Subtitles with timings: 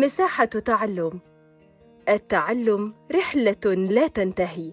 [0.00, 1.20] مساحة تعلم.
[2.08, 4.72] التعلم رحلة لا تنتهي.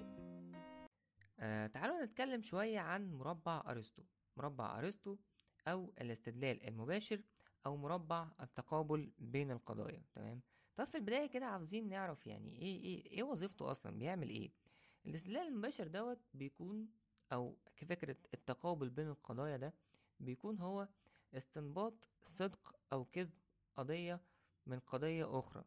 [1.39, 4.03] آه تعالوا نتكلم شوية عن مربع أرسطو.
[4.37, 5.17] مربع أرسطو
[5.67, 7.21] أو الاستدلال المباشر
[7.65, 10.03] أو مربع التقابل بين القضايا.
[10.15, 10.41] تمام؟
[10.75, 14.51] طب في البداية كده عاوزين نعرف يعني إيه إيه إيه وظيفته أصلا؟ بيعمل إيه؟
[15.05, 16.87] الاستدلال المباشر دوت بيكون
[17.33, 17.57] أو
[17.89, 19.73] فكرة التقابل بين القضايا ده
[20.19, 20.87] بيكون هو
[21.33, 23.33] استنباط صدق أو كذب
[23.75, 24.21] قضية
[24.65, 25.63] من قضية أخرى.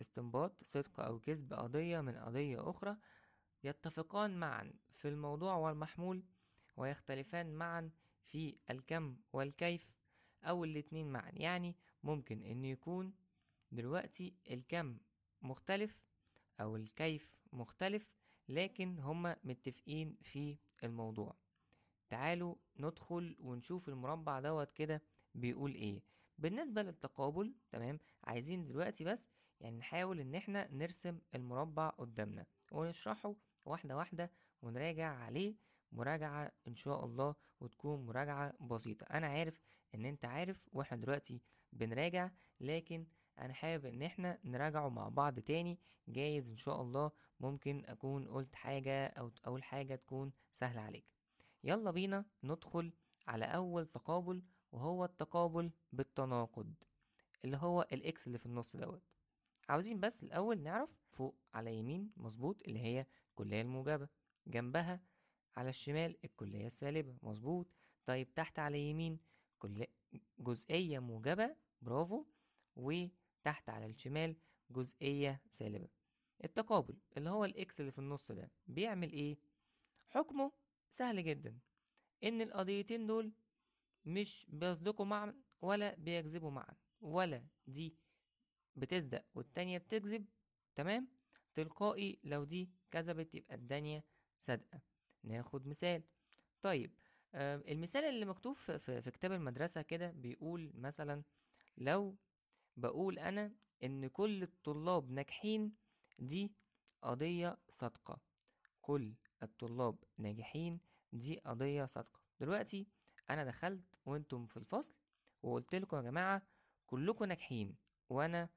[0.00, 2.96] استنباط صدق أو كذب قضية من قضية أخرى
[3.64, 6.24] يتفقان معا في الموضوع والمحمول
[6.76, 7.90] ويختلفان معا
[8.24, 9.92] في الكم والكيف
[10.44, 11.30] أو الاتنين معا.
[11.34, 13.14] يعني ممكن إن يكون
[13.72, 14.98] دلوقتي الكم
[15.42, 16.02] مختلف
[16.60, 18.12] أو الكيف مختلف
[18.48, 21.36] لكن هما متفقين في الموضوع.
[22.08, 25.02] تعالوا ندخل ونشوف المربع دوت كده
[25.34, 26.02] بيقول إيه.
[26.38, 29.28] بالنسبة للتقابل تمام؟ عايزين دلوقتي بس
[29.60, 34.30] يعني نحاول إن إحنا نرسم المربع قدامنا ونشرحه واحدة واحدة
[34.62, 35.54] ونراجع عليه
[35.92, 39.04] مراجعة إن شاء الله وتكون مراجعة بسيطة.
[39.04, 39.62] أنا عارف
[39.94, 43.06] إن أنت عارف وإحنا دلوقتي بنراجع لكن
[43.38, 45.78] أنا حابب إن إحنا نراجعه مع بعض تاني.
[46.08, 51.06] جايز إن شاء الله ممكن أكون قلت حاجة أو اول حاجة تكون سهلة عليك.
[51.64, 52.92] يلا بينا ندخل
[53.28, 56.74] على أول تقابل وهو التقابل بالتناقض
[57.44, 59.02] اللي هو الاكس اللي في النص دوت.
[59.68, 64.08] عاوزين بس الأول نعرف فوق على يمين مظبوط اللي هي الكلية الموجبة
[64.46, 65.00] جنبها
[65.56, 67.66] على الشمال الكلية السالبة مظبوط؟
[68.06, 69.18] طيب تحت على يمين
[69.58, 69.86] كل
[70.38, 72.24] جزئية موجبة برافو.
[72.76, 74.36] وتحت على الشمال
[74.70, 75.88] جزئية سالبة.
[76.44, 79.38] التقابل اللي هو الاكس اللي في النص ده بيعمل إيه؟
[80.08, 80.52] حكمه
[80.90, 81.58] سهل جدا.
[82.24, 83.32] إن القضيتين دول
[84.04, 87.96] مش بيصدقوا معا ولا بيكذبوا معا ولا دي
[88.76, 90.26] بتصدق والتانية بتكذب
[90.74, 91.08] تمام؟
[91.54, 94.04] تلقائي لو دي كذبت يبقى التانية
[94.38, 94.80] صادقة.
[95.24, 96.02] ناخد مثال.
[96.62, 96.94] طيب
[97.34, 101.22] آه المثال اللي مكتوب في, في, في كتاب المدرسة كده بيقول مثلا
[101.78, 102.16] لو
[102.76, 103.52] بقول أنا
[103.84, 105.74] إن كل الطلاب ناجحين
[106.18, 106.52] دي
[107.02, 108.20] قضية صادقة.
[108.80, 110.80] كل الطلاب ناجحين
[111.12, 112.20] دي قضية صادقة.
[112.40, 112.86] دلوقتي
[113.30, 114.94] أنا دخلت وأنتم في الفصل
[115.42, 116.42] وقلت لكم يا جماعة
[116.86, 117.76] كلكم ناجحين
[118.08, 118.48] وأنا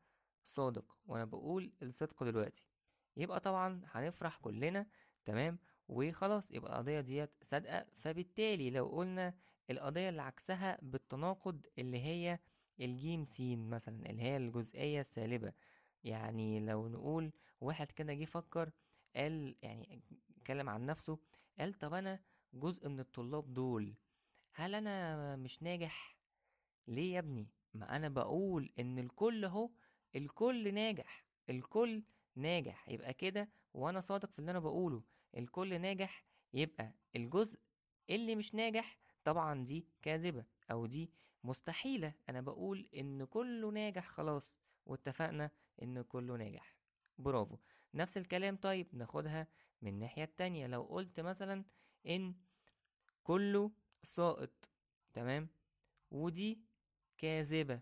[0.44, 2.64] صادق وأنا بقول الصدق دلوقتي.
[3.18, 4.86] يبقى طبعا هنفرح كلنا
[5.26, 7.86] تمام؟ وخلاص يبقى القضية ديت صادقة.
[7.98, 9.34] فبالتالي لو قلنا
[9.70, 12.40] القضية اللي عكسها بالتناقض اللي هي
[12.80, 15.53] الجيم سين مثلا اللي هي الجزئية السالبة.
[16.03, 18.72] يعني لو نقول واحد كده جه فكر
[19.16, 20.02] قال يعني
[20.38, 21.20] اتكلم عن نفسه
[21.59, 22.20] قال طب أنا
[22.53, 23.96] جزء من الطلاب دول
[24.54, 26.18] هل أنا مش ناجح؟
[26.88, 29.70] ليه يا ابني؟ ما أنا بقول إن الكل أهو
[30.16, 32.04] الكل ناجح الكل
[32.36, 35.04] ناجح يبقى كده وأنا صادق في اللي أنا بقوله.
[35.38, 37.60] الكل ناجح يبقى الجزء
[38.10, 41.12] اللي مش ناجح طبعا دي كاذبة أو دي
[41.44, 42.14] مستحيلة.
[42.30, 44.54] أنا بقول إن كله ناجح خلاص
[44.86, 45.52] واتفقنا
[45.82, 46.76] إن كله ناجح.
[47.18, 47.58] برافو.
[47.94, 49.48] نفس الكلام طيب ناخدها
[49.82, 50.68] من الناحية التانية.
[50.68, 51.66] لو قلت مثلا
[52.08, 52.36] إن
[53.24, 53.72] كله
[54.04, 54.70] ساقط
[55.14, 55.50] تمام؟
[56.12, 56.62] ودي
[57.18, 57.82] كاذبة.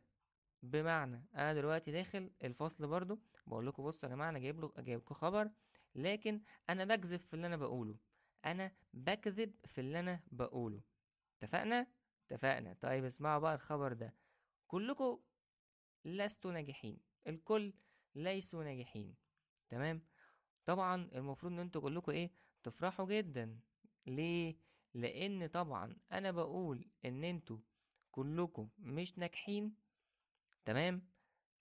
[0.64, 5.00] بمعنى أنا دلوقتي داخل الفصل برضو بقول لكم بصوا يا جماعة أنا جايب له جايب
[5.00, 5.50] لكم خبر
[5.96, 7.96] لكن أنا بكذب في اللي أنا بقوله.
[8.46, 10.82] أنا بكذب في اللي أنا بقوله.
[11.38, 11.88] اتفقنا؟
[12.26, 12.74] اتفقنا.
[12.74, 14.16] طيب اسمعوا بقى الخبر ده.
[14.68, 15.20] كلكم
[16.06, 17.00] لستوا ناجحين.
[17.28, 17.74] الكل
[18.16, 19.16] ليسوا ناجحين.
[19.70, 20.02] تمام؟
[20.66, 22.32] طبعا المفروض إن أنتوا كلكم إيه؟
[22.64, 23.60] تفرحوا جدا.
[24.08, 24.56] ليه؟
[24.94, 27.58] لأن طبعا أنا بقول إن أنتوا
[28.12, 29.76] كلكم مش ناجحين
[30.66, 31.02] تمام؟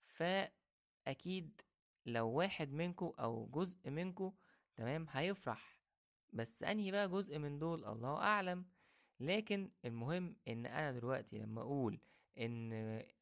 [0.05, 1.61] فأكيد
[2.05, 4.33] لو واحد منكم أو جزء منكم
[4.75, 5.79] تمام؟ هيفرح.
[6.33, 8.65] بس أنهي بقى جزء من دول؟ الله أعلم.
[9.19, 11.99] لكن المهم إن أنا دلوقتي لما أقول
[12.37, 12.73] إن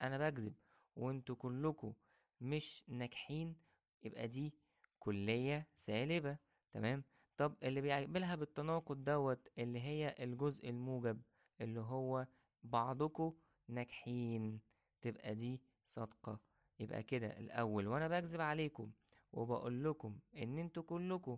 [0.01, 0.56] أنا بكذب
[0.95, 1.94] وأنتوا كلكم
[2.42, 3.56] مش ناجحين
[4.04, 4.54] يبقى دي
[5.00, 6.38] كلية سالبة
[6.71, 7.04] تمام؟
[7.38, 11.22] طب اللي بيقابلها بالتناقض دوت اللي هي الجزء الموجب
[11.62, 12.28] اللي هو
[12.63, 13.34] بعضكم
[13.68, 14.60] ناجحين
[15.01, 16.39] تبقى دي صادقة.
[16.80, 18.92] يبقى كده الأول وأنا بكذب عليكم
[19.34, 21.38] وبقول لكم إن أنتوا كلكم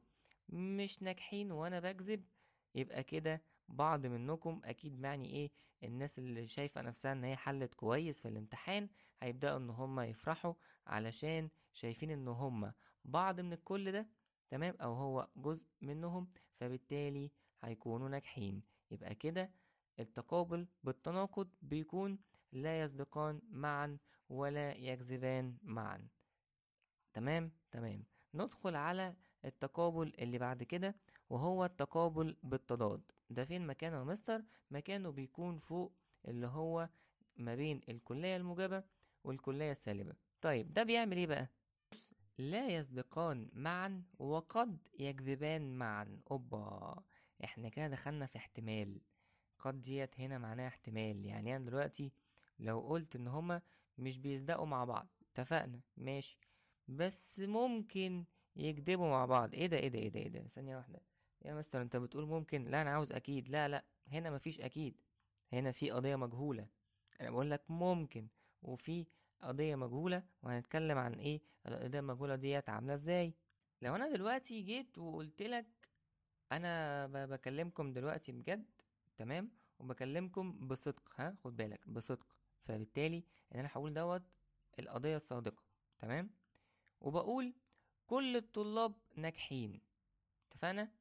[0.50, 2.26] مش ناجحين وأنا بكذب
[2.76, 5.52] يبقى كده بعض منكم أكيد معني إيه؟
[5.84, 8.90] الناس اللي شايفة نفسها إن هي حلت كويس في الامتحان
[9.22, 10.54] هيبدأوا إن هما يفرحوا
[10.88, 12.74] علشان شايفين إن هما
[13.06, 14.08] بعض من الكل ده
[14.50, 16.28] تمام أو هو جزء منهم
[16.60, 17.32] فبالتالي
[17.64, 18.62] هيكونوا ناجحين.
[18.92, 19.52] يبقى كده
[20.00, 22.20] التقابل بالتناقض بيكون
[22.52, 23.98] لا يصدقان معا
[24.30, 26.08] ولا يكذبان معا.
[27.14, 28.04] تمام؟ تمام.
[28.34, 29.16] ندخل على
[29.46, 30.96] التقابل اللي بعد كده
[31.30, 33.02] وهو التقابل بالتضاد.
[33.30, 34.44] ده فين؟ مكانه يا مستر.
[34.72, 35.94] مكانه بيكون فوق
[36.28, 36.90] اللي هو
[37.38, 38.84] ما بين الكلية الموجبة
[39.24, 40.16] والكلية السالبة.
[40.42, 41.50] طيب ده بيعمل إيه بقى؟
[42.40, 46.20] لا يصدقان معا وقد يكذبان معا.
[46.32, 47.04] أوبا
[47.44, 49.02] إحنا كده دخلنا في احتمال.
[49.60, 51.26] قد ديت هنا معناها احتمال.
[51.26, 52.12] يعني أنا دلوقتي
[52.60, 53.62] لو قلت إن هما
[53.98, 56.38] مش بيصدقوا مع بعض اتفقنا؟ ماشي.
[56.88, 58.26] بس ممكن
[58.56, 59.54] يكذبوا مع بعض.
[59.54, 61.02] إيه ده إيه ده إيه ده إيه ده؟ ثانية واحدة.
[61.46, 62.66] يا مستر أنت بتقول ممكن.
[62.66, 63.50] لا أنا عاوز أكيد.
[63.50, 65.02] لا لا هنا مفيش أكيد.
[65.54, 66.68] هنا في قضية مجهولة.
[67.22, 68.28] أنا بقول لك ممكن.
[68.64, 69.06] وفي
[69.42, 73.34] قضية مجهولة وهنتكلم عن إيه القضية المجهولة ديت عاملة إزاي.
[73.82, 75.66] لو أنا دلوقتي جيت وقلت لك
[76.52, 78.66] أنا بكلمكم دلوقتي بجد
[79.18, 82.38] تمام؟ وبكلمكم بصدق ها؟ خد بالك بصدق.
[82.64, 83.24] فبالتالي
[83.56, 84.24] إن أنا هقول دوت
[84.80, 85.64] القضية الصادقة
[86.00, 86.30] تمام؟
[87.02, 87.54] وبقول
[88.08, 89.82] كل الطلاب ناجحين.
[90.52, 90.92] اتفقنا؟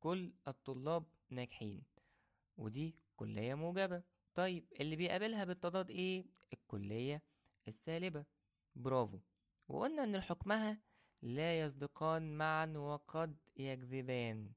[0.00, 1.82] كل الطلاب ناجحين.
[2.58, 4.02] ودي كلية موجبة.
[4.34, 7.22] طيب اللي بيقابلها بالتضاد إيه؟ الكلية
[7.68, 8.24] السالبة.
[8.76, 9.18] برافو.
[9.68, 10.80] وقلنا إن حكمها
[11.22, 14.52] لا يصدقان معا وقد يكذبان.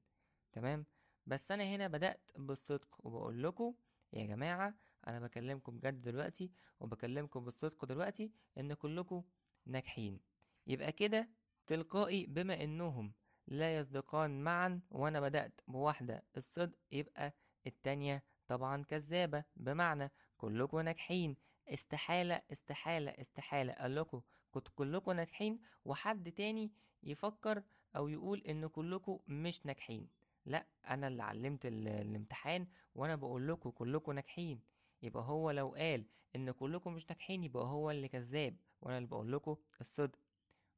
[0.52, 0.86] تمام؟
[1.26, 3.74] بس أنا هنا بدأت بالصدق وبقول لكم
[4.12, 4.74] يا جماعة
[5.06, 9.22] أنا بكلمكم بجد دلوقتي وبكلمكم بالصدق دلوقتي إن كلكم
[9.66, 10.20] ناجحين.
[10.66, 11.28] يبقى كده
[11.66, 13.12] تلقائي بما إنهم
[13.46, 17.34] لا يصدقان معا وأنا بدأت بواحدة الصدق يبقى
[17.66, 19.44] التانية طبعا كذابة.
[19.56, 21.36] بمعنى كلكم ناجحين.
[21.68, 23.72] استحالة استحالة استحالة.
[23.72, 24.20] قال لكم
[24.50, 26.72] كنت كلكم ناجحين وحد تاني
[27.02, 27.62] يفكر
[27.96, 30.08] أو يقول إن كلكم مش ناجحين.
[30.46, 34.60] لأ أنا اللي علمت ال- الامتحان وأنا بقول لكم كلكم ناجحين.
[35.02, 36.04] يبقى هو لو قال
[36.36, 40.18] إن كلكم مش ناجحين يبقى هو اللي كذاب وأنا اللي بقول لكم الصدق.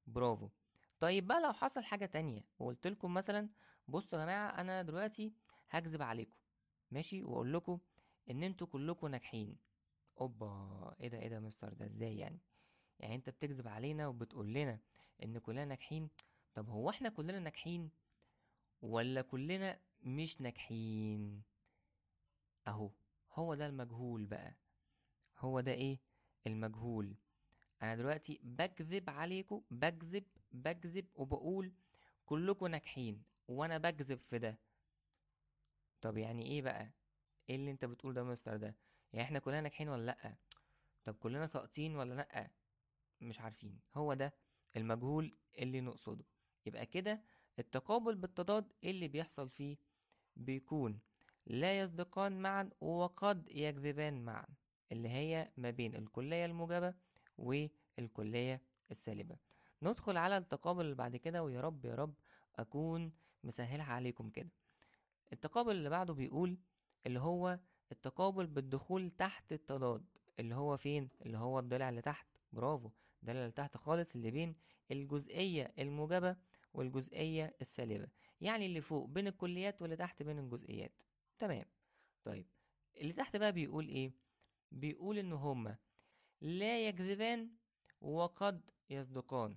[0.07, 0.49] برافو.
[1.01, 3.49] طيب بقى لو حصل حاجة تانية وقلت لكم مثلا
[3.89, 5.33] بصوا يا جماعة أنا دلوقتي
[5.71, 6.37] هكذب عليكم
[6.91, 7.79] ماشي وأقول لكم
[8.31, 9.57] إن أنتوا كلكم ناجحين.
[10.21, 12.39] اوبا إيه ده إيه ده مستر ده إزاي يعني؟
[13.01, 14.79] يعني انت بتكذب علينا وبتقول لنا
[15.23, 16.09] ان كلنا ناجحين.
[16.55, 17.91] طب هو إحنا كلنا ناجحين
[18.83, 21.43] ولا كلنا مش ناجحين؟
[22.69, 22.91] اهو
[23.33, 24.55] هو ده المجهول بقى.
[25.39, 25.99] هو ده إيه
[26.47, 27.15] المجهول؟
[27.83, 31.73] أنا دلوقتي بكذب عليكم بكذب بكذب وبقول
[32.27, 34.59] كلكم ناجحين وأنا بكذب في ده.
[36.01, 36.91] طب يعني إيه بقى؟
[37.51, 38.75] إيه اللي انت بتقول ده مستر ده؟
[39.13, 40.37] يعني إحنا كلنا ناجحين ولا لأ؟
[41.05, 42.51] طب كلنا ساقطين ولا لأ؟
[43.21, 43.81] مش عارفين.
[43.95, 44.35] هو ده
[44.77, 46.25] المجهول اللي نقصده.
[46.67, 47.23] يبقى كده
[47.59, 49.77] التقابل بالتضاد اللي بيحصل فيه
[50.37, 51.01] بيكون
[51.47, 54.47] لا يصدقان معا وقد يكذبان معا
[54.93, 56.95] اللي هي ما بين الكلية الموجبة
[57.39, 59.37] والكلية السالبة.
[59.83, 62.15] ندخل على التقابل اللي بعد كده ويا رب يا رب
[62.57, 63.13] أكون
[63.45, 64.51] مسهلها عليكم كده.
[65.33, 66.59] التقابل اللي بعده بيقول
[67.07, 67.59] اللي هو
[67.93, 70.05] التقابل بالدخول تحت التضاد
[70.41, 72.27] اللي هو فين؟ اللي هو الضلع اللي تحت.
[72.53, 72.91] برافو
[73.23, 74.55] الضلع اللي تحت خالص اللي بين
[74.91, 76.37] الجزئية الموجبة
[76.75, 78.09] والجزئية السالبة.
[78.41, 80.93] يعني اللي فوق بين الكليات واللي تحت بين الجزئيات.
[81.39, 81.65] تمام.
[82.25, 82.47] طيب
[82.97, 84.13] اللي تحت بقى بيقول إيه؟
[84.73, 85.77] بيقول إن هما
[86.41, 87.51] لا يكذبان
[88.01, 89.57] وقد يصدقان.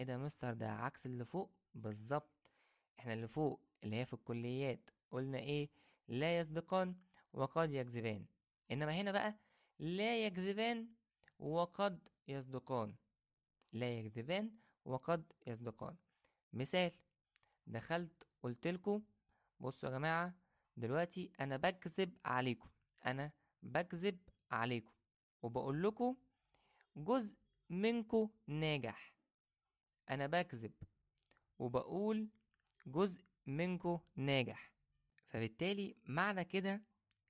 [0.00, 2.50] إيه ده مستر؟ ده عكس اللي فوق؟ بالظبط
[2.98, 5.70] إحنا اللي فوق اللي هي في الكليات قلنا إيه؟
[6.08, 6.94] لا يصدقان
[7.36, 8.26] وقد يكذبان.
[8.70, 9.38] إنما هنا بقى
[9.78, 10.88] لا يكذبان
[11.38, 12.94] وقد يصدقان.
[13.72, 14.50] لا يكذبان
[14.84, 15.96] وقد يصدقان.
[16.52, 16.92] مثال
[17.66, 19.00] دخلت قلتلكوا
[19.60, 20.34] بصوا يا جماعة
[20.76, 22.70] دلوقتي أنا بكذب عليكم.
[23.06, 24.18] أنا بكذب
[24.50, 24.92] عليكم.
[25.42, 26.16] وبقول لكم
[26.96, 27.36] جزء
[27.70, 29.14] منكم ناجح.
[30.10, 30.72] أنا بكذب
[31.58, 32.28] وبقول
[32.86, 34.72] جزء منكم ناجح.
[35.26, 36.82] فبالتالي معنى كده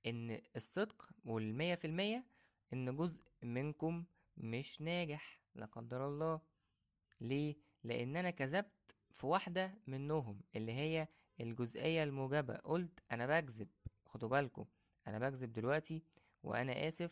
[0.05, 2.25] إن الصدق والمية في المية
[2.73, 4.05] إن جزء منكم
[4.37, 6.41] مش ناجح لا قدر الله.
[7.21, 11.07] ليه؟ لأن أنا كذبت في واحدة منهم اللي هي
[11.39, 12.55] الجزئية الموجبة.
[12.55, 13.67] قلت أنا بكذب
[14.05, 14.65] خدوا بالكم.
[15.07, 16.03] أنا بكذب دلوقتي
[16.43, 17.11] وأنا آسف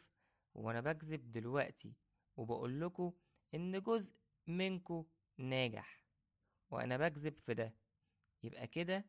[0.53, 1.93] وأنا بكذب دلوقتي
[2.37, 3.11] وبقول لكم
[3.55, 4.13] إن جزء
[4.47, 5.05] منكم
[5.37, 6.03] ناجح
[6.71, 7.73] وأنا بكذب في ده.
[8.43, 9.05] يبقى كده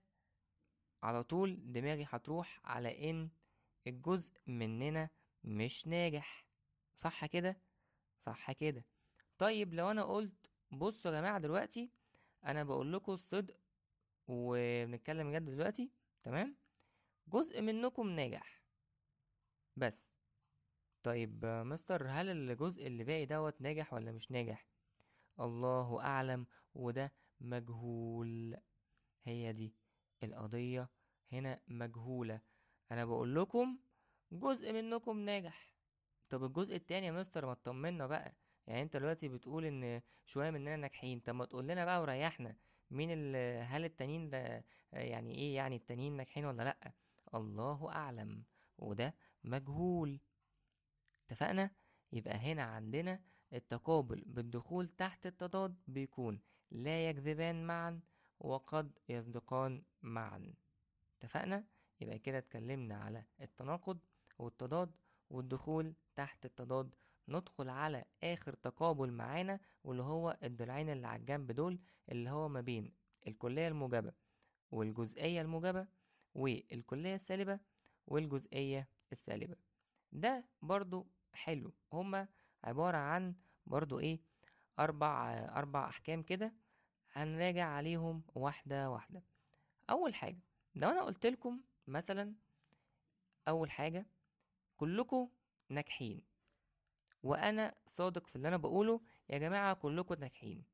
[1.02, 3.28] على طول دماغي هتروح على إن
[3.86, 5.10] الجزء مننا
[5.44, 6.46] مش ناجح.
[6.94, 7.60] صح كده؟
[8.18, 8.84] صح كده.
[9.38, 11.90] طيب لو أنا قلت بصوا يا جماعة دلوقتي
[12.44, 13.56] أنا بقول لكم الصدق
[14.28, 15.90] وبنتكلم بجد دلوقتي
[16.22, 16.56] تمام؟
[17.28, 18.62] جزء منكم ناجح.
[19.76, 20.08] بس.
[21.02, 24.66] طيب مستر هل الجزء اللي باقي دوت ناجح ولا مش ناجح؟
[25.40, 28.56] الله أعلم وده مجهول.
[29.24, 29.74] هي دي
[30.22, 30.88] القضية
[31.32, 32.40] هنا مجهولة.
[32.92, 33.78] أنا بقول لكم
[34.32, 35.74] جزء منكم ناجح.
[36.28, 38.34] طب الجزء التاني يا مستر ما تطمنا بقى.
[38.66, 41.20] يعني أنت دلوقتي بتقول إن شوية مننا ناجحين.
[41.20, 42.56] طب ما تقول لنا بقى وريحنا.
[42.90, 46.92] مين ال هل التانيين ده يعني إيه يعني التانيين ناجحين ولا لأ؟
[47.34, 48.44] الله أعلم.
[48.78, 49.14] وده
[49.44, 50.20] مجهول.
[51.26, 51.70] اتفقنا؟
[52.12, 53.20] يبقى هنا عندنا
[53.52, 56.40] التقابل بالدخول تحت التضاد بيكون
[56.70, 58.00] لا يكذبان معا
[58.40, 60.54] وقد يصدقان معا.
[61.18, 61.64] اتفقنا؟
[62.00, 63.98] يبقى كده اتكلمنا على التناقض
[64.38, 64.90] والتضاد
[65.30, 66.94] والدخول تحت التضاد.
[67.28, 72.60] ندخل على آخر تقابل معانا واللي هو الضلعين اللي على الجنب دول اللي هو ما
[72.60, 72.92] بين
[73.26, 74.12] الكلية الموجبة
[74.70, 75.86] والجزئية الموجبة
[76.34, 77.58] والكلية السالبة
[78.06, 79.56] والجزئية السالبة.
[80.12, 81.72] ده برضو حلو.
[81.92, 82.28] هما
[82.64, 83.34] عبارة عن
[83.66, 84.20] برضو إيه
[84.78, 86.52] أربع أربع أحكام كده
[87.12, 89.22] هنراجع عليهم واحدة واحدة.
[89.90, 90.38] أول حاجة
[90.74, 92.34] لو أنا قلت لكم مثلا
[93.48, 94.06] أول حاجة
[94.76, 95.28] كلكم
[95.68, 96.22] ناجحين.
[97.22, 99.00] وأنا صادق في اللي أنا بقوله
[99.30, 100.64] يا جماعة كلكم ناجحين.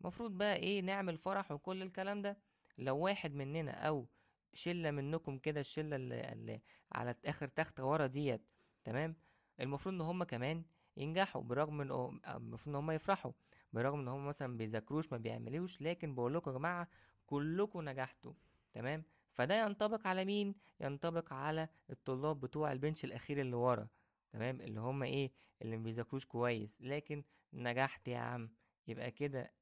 [0.00, 2.38] مفروض بقى إيه نعمل فرح وكل الكلام ده.
[2.78, 4.06] لو واحد مننا أو
[4.52, 6.60] شلة منكم كده الشلة اللي, اللي
[6.92, 8.40] على آخر تختة ورا ديت
[8.84, 9.16] تمام؟
[9.60, 10.64] المفروض إن هما كمان
[10.96, 11.90] ينجحوا برغم من
[12.28, 13.32] المفروض إن هما يفرحوا
[13.72, 15.82] برغم إن هما مثلا بيذاكروش ما بيعملوش.
[15.82, 16.88] لكن بقول لكم يا جماعة
[17.26, 18.32] كلكم نجحتوا
[18.72, 23.88] تمام؟ فده ينطبق على مين؟ ينطبق على الطلاب بتوع البنش الأخير اللي ورا
[24.30, 25.32] تمام؟ اللي هما إيه؟
[25.62, 26.82] اللي ما بيذاكروش كويس.
[26.82, 28.54] لكن نجحت يا عم.
[28.86, 29.54] يبقى كده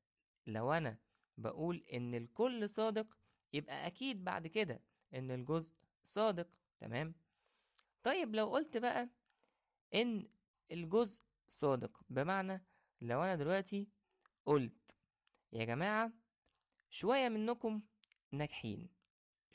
[0.47, 0.99] لو أنا
[1.37, 3.19] بقول إن الكل صادق
[3.53, 4.83] يبقى أكيد بعد كده
[5.15, 6.49] إن الجزء صادق
[6.79, 7.15] تمام؟
[8.03, 9.11] طيب لو قلت بقى
[9.95, 10.29] إن
[10.73, 12.65] الجزء صادق بمعنى
[13.01, 13.89] لو أنا دلوقتي
[14.47, 14.97] قلت
[15.53, 16.13] يا جماعة
[16.91, 17.83] شوية منكم
[18.33, 18.89] ناجحين.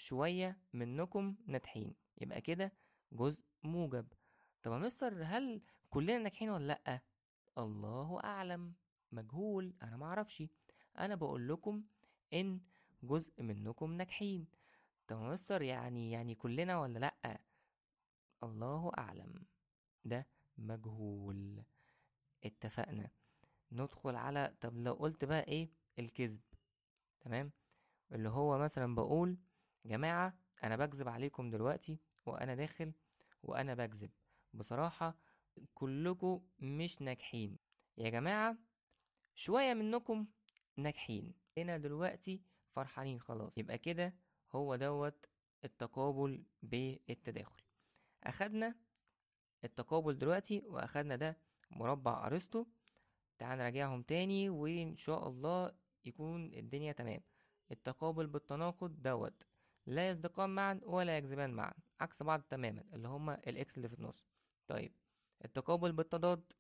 [0.04, 1.96] شوية منكم ناجحين.
[2.22, 2.74] يبقى كده
[3.12, 4.08] جزء موجب.
[4.64, 7.02] طب يا مستر هل كلنا ناجحين ولا لأ؟
[7.58, 8.74] الله أعلم.
[9.12, 9.74] مجهول.
[9.82, 10.44] أنا معرفش
[10.98, 11.84] أنا بقول لكم
[12.34, 12.60] إن
[13.04, 14.48] جزء منكم ناجحين.
[15.08, 17.40] طب يا مستر يعني يعني كلنا ولا لأ؟
[18.44, 19.46] الله أعلم.
[20.06, 21.64] ده مجهول.
[22.44, 23.10] اتفقنا.
[23.72, 25.70] ندخل على طب لو قلت بقى إيه؟
[26.00, 26.42] الكذب.
[27.22, 27.52] تمام؟
[28.12, 29.38] اللي هو مثلا بقول
[29.86, 32.94] جماعة أنا بكذب عليكم دلوقتي وأنا داخل
[33.44, 34.12] وأنا بكذب.
[34.54, 35.18] بصراحة
[35.74, 37.58] كلكم مش ناجحين.
[37.98, 38.58] يا جماعة
[39.36, 40.28] شوية منكم
[40.78, 41.34] ناجحين.
[41.58, 43.58] هنا دلوقتي فرحانين خلاص.
[43.58, 44.14] يبقى كده
[44.52, 45.26] هو دوت
[45.66, 47.64] التقابل بالتداخل.
[48.24, 48.76] أخدنا
[49.64, 51.38] التقابل دلوقتي وأخدنا ده
[51.72, 52.66] مربع أرسطو.
[53.38, 55.72] تعال نراجعهم تاني وإن شاء الله
[56.06, 57.22] يكون الدنيا تمام.
[57.72, 59.44] التقابل بالتناقض دوت.
[59.86, 64.26] لا يصدقان معا ولا يكذبان معا عكس بعض تماما اللي هما الاكس اللي في النص.
[64.68, 64.94] طيب
[65.46, 66.54] التقابل بالتضاد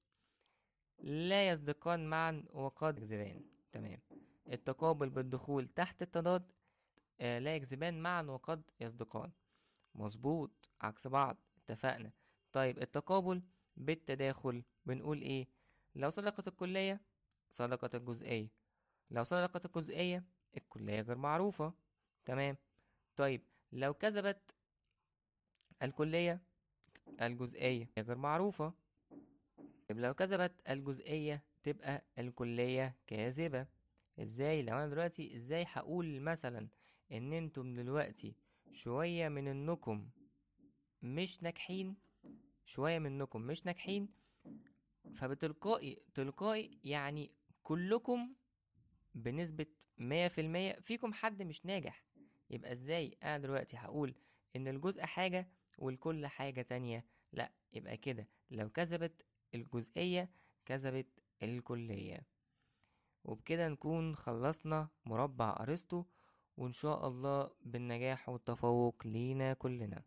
[1.00, 4.00] لا يصدقان معا وقد يكذبان تمام.
[4.48, 6.52] التقابل بالدخول تحت التضاد
[7.20, 9.32] آه لا يكذبان معا وقد يصدقان.
[9.96, 12.12] مظبوط عكس بعض اتفقنا.
[12.52, 13.42] طيب التقابل
[13.78, 15.48] بالتداخل بنقول إيه؟
[15.96, 17.02] لو صدقت الكلية
[17.50, 18.50] صدقت الجزئية.
[19.12, 20.24] لو صدقت الجزئية
[20.58, 21.74] الكلية غير معروفة.
[22.26, 22.58] تمام.
[23.16, 23.42] طيب
[23.72, 24.56] لو كذبت
[25.84, 26.42] الكلية
[27.22, 28.74] الجزئية غير معروفة.
[29.90, 33.68] طيب لو كذبت الجزئية تبقى الكلية كاذبة.
[34.20, 36.68] إزاي؟ لو أنا دلوقتي إزاي هقول مثلا
[37.12, 38.36] إن أنتم دلوقتي
[38.72, 40.10] شوية من إنكم
[41.02, 41.96] مش ناجحين؟
[42.66, 44.10] شوية منكم مش ناجحين
[45.16, 47.32] فبتلقائي تلقائي يعني
[47.64, 48.34] كلكم
[49.16, 49.66] بنسبة
[49.98, 52.06] مية في المية فيكم حد مش ناجح.
[52.54, 54.16] يبقى إزاي أنا دلوقتي هقول
[54.56, 58.28] إن الجزء حاجة والكل حاجة تانية؟ لأ يبقى كده.
[58.52, 60.30] لو كذبت الجزئية
[60.66, 61.08] كذبت
[61.44, 62.28] الكلية.
[63.24, 66.04] وبكده نكون خلصنا مربع أرسطو
[66.58, 70.04] وإن شاء الله بالنجاح والتفوق لينا كلنا.